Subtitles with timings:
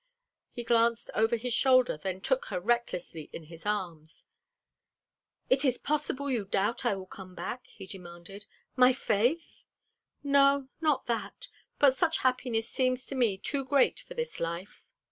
[0.51, 4.25] He glanced over his shoulder, then took her recklessly in his arms.
[5.47, 8.47] "Is it possible you doubt I will come back?" he demanded.
[8.75, 9.61] "My faith?"
[10.23, 11.49] "No, not that.
[11.77, 14.87] But such happiness seems to me too great for this life."